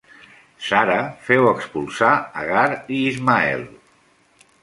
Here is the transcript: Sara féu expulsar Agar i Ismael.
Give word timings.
Sara 0.67 0.95
féu 1.27 1.49
expulsar 1.49 2.09
Agar 2.45 2.65
i 2.97 2.99
Ismael. 3.13 3.61